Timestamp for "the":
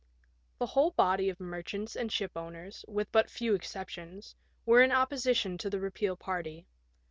0.57-0.65, 5.69-5.79